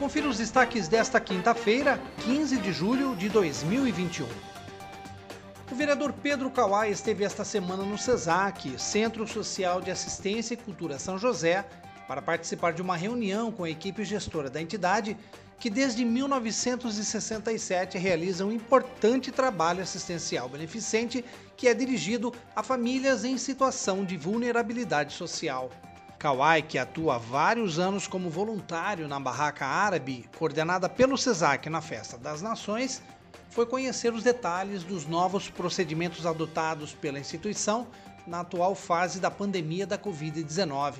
Confira 0.00 0.30
os 0.30 0.38
destaques 0.38 0.88
desta 0.88 1.20
quinta-feira, 1.20 2.00
15 2.24 2.56
de 2.56 2.72
julho 2.72 3.14
de 3.14 3.28
2021. 3.28 4.26
O 5.70 5.74
vereador 5.74 6.14
Pedro 6.14 6.50
Kawai 6.50 6.90
esteve 6.90 7.22
esta 7.22 7.44
semana 7.44 7.82
no 7.82 7.98
CESAC, 7.98 8.80
Centro 8.80 9.28
Social 9.28 9.78
de 9.82 9.90
Assistência 9.90 10.54
e 10.54 10.56
Cultura 10.56 10.98
São 10.98 11.18
José, 11.18 11.66
para 12.08 12.22
participar 12.22 12.72
de 12.72 12.80
uma 12.80 12.96
reunião 12.96 13.52
com 13.52 13.62
a 13.62 13.68
equipe 13.68 14.02
gestora 14.02 14.48
da 14.48 14.62
entidade, 14.62 15.18
que 15.58 15.68
desde 15.68 16.02
1967 16.02 17.98
realiza 17.98 18.46
um 18.46 18.52
importante 18.52 19.30
trabalho 19.30 19.82
assistencial 19.82 20.48
beneficente 20.48 21.22
que 21.58 21.68
é 21.68 21.74
dirigido 21.74 22.32
a 22.56 22.62
famílias 22.62 23.22
em 23.22 23.36
situação 23.36 24.02
de 24.02 24.16
vulnerabilidade 24.16 25.12
social. 25.12 25.70
Kawai, 26.20 26.62
que 26.62 26.78
atua 26.78 27.16
há 27.16 27.18
vários 27.18 27.78
anos 27.78 28.06
como 28.06 28.30
voluntário 28.30 29.08
na 29.08 29.18
Barraca 29.18 29.66
Árabe, 29.66 30.28
coordenada 30.38 30.88
pelo 30.88 31.16
CESAC 31.16 31.68
na 31.68 31.80
Festa 31.80 32.16
das 32.16 32.42
Nações, 32.42 33.02
foi 33.48 33.64
conhecer 33.64 34.12
os 34.12 34.22
detalhes 34.22 34.84
dos 34.84 35.06
novos 35.06 35.48
procedimentos 35.48 36.26
adotados 36.26 36.92
pela 36.92 37.18
instituição 37.18 37.88
na 38.26 38.40
atual 38.40 38.74
fase 38.74 39.18
da 39.18 39.30
pandemia 39.30 39.86
da 39.86 39.98
Covid-19 39.98 40.96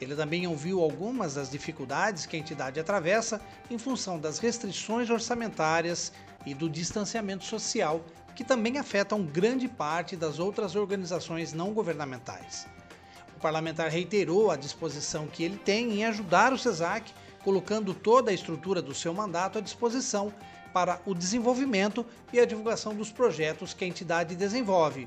ele 0.00 0.14
também 0.16 0.46
ouviu 0.46 0.80
algumas 0.80 1.34
das 1.34 1.50
dificuldades 1.50 2.26
que 2.26 2.36
a 2.36 2.38
entidade 2.38 2.80
atravessa 2.80 3.40
em 3.70 3.78
função 3.78 4.18
das 4.18 4.38
restrições 4.38 5.08
orçamentárias 5.08 6.12
e 6.44 6.54
do 6.54 6.68
distanciamento 6.68 7.44
social, 7.44 8.04
que 8.34 8.44
também 8.44 8.78
afetam 8.78 9.24
grande 9.24 9.68
parte 9.68 10.16
das 10.16 10.38
outras 10.38 10.74
organizações 10.74 11.52
não 11.52 11.72
governamentais. 11.72 12.66
Parlamentar 13.44 13.90
reiterou 13.90 14.50
a 14.50 14.56
disposição 14.56 15.26
que 15.26 15.44
ele 15.44 15.58
tem 15.58 15.92
em 15.92 16.06
ajudar 16.06 16.54
o 16.54 16.56
CESAC, 16.56 17.12
colocando 17.42 17.92
toda 17.92 18.30
a 18.30 18.34
estrutura 18.34 18.80
do 18.80 18.94
seu 18.94 19.12
mandato 19.12 19.58
à 19.58 19.60
disposição 19.60 20.32
para 20.72 20.98
o 21.04 21.14
desenvolvimento 21.14 22.06
e 22.32 22.40
a 22.40 22.46
divulgação 22.46 22.94
dos 22.94 23.12
projetos 23.12 23.74
que 23.74 23.84
a 23.84 23.86
entidade 23.86 24.34
desenvolve, 24.34 25.06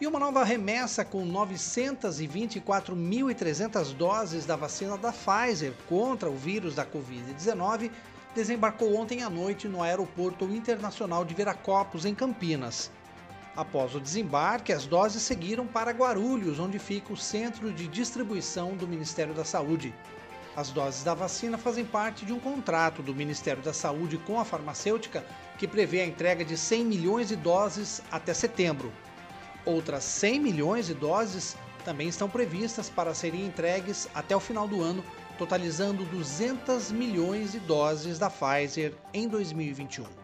e 0.00 0.08
uma 0.08 0.18
nova 0.18 0.42
remessa 0.42 1.04
com 1.04 1.24
924.300 1.24 3.94
doses 3.94 4.44
da 4.44 4.56
vacina 4.56 4.98
da 4.98 5.12
Pfizer 5.12 5.72
contra 5.88 6.28
o 6.28 6.36
vírus 6.36 6.74
da 6.74 6.84
Covid-19 6.84 7.92
desembarcou 8.34 8.96
ontem 8.96 9.22
à 9.22 9.30
noite 9.30 9.68
no 9.68 9.80
Aeroporto 9.80 10.46
Internacional 10.46 11.24
de 11.24 11.32
Viracopos, 11.32 12.04
em 12.04 12.12
Campinas. 12.12 12.90
Após 13.56 13.94
o 13.94 14.00
desembarque, 14.00 14.72
as 14.72 14.84
doses 14.84 15.22
seguiram 15.22 15.64
para 15.64 15.92
Guarulhos, 15.92 16.58
onde 16.58 16.78
fica 16.80 17.12
o 17.12 17.16
centro 17.16 17.72
de 17.72 17.86
distribuição 17.86 18.76
do 18.76 18.88
Ministério 18.88 19.32
da 19.32 19.44
Saúde. 19.44 19.94
As 20.56 20.70
doses 20.70 21.04
da 21.04 21.14
vacina 21.14 21.56
fazem 21.56 21.84
parte 21.84 22.24
de 22.24 22.32
um 22.32 22.40
contrato 22.40 23.00
do 23.00 23.14
Ministério 23.14 23.62
da 23.62 23.72
Saúde 23.72 24.18
com 24.18 24.40
a 24.40 24.44
farmacêutica 24.44 25.24
que 25.56 25.68
prevê 25.68 26.00
a 26.00 26.06
entrega 26.06 26.44
de 26.44 26.56
100 26.56 26.84
milhões 26.84 27.28
de 27.28 27.36
doses 27.36 28.02
até 28.10 28.34
setembro. 28.34 28.92
Outras 29.64 30.02
100 30.02 30.40
milhões 30.40 30.86
de 30.86 30.94
doses 30.94 31.56
também 31.84 32.08
estão 32.08 32.28
previstas 32.28 32.90
para 32.90 33.14
serem 33.14 33.46
entregues 33.46 34.08
até 34.14 34.34
o 34.34 34.40
final 34.40 34.66
do 34.66 34.82
ano, 34.82 35.04
totalizando 35.38 36.04
200 36.06 36.90
milhões 36.90 37.52
de 37.52 37.60
doses 37.60 38.18
da 38.18 38.28
Pfizer 38.30 38.94
em 39.12 39.28
2021. 39.28 40.23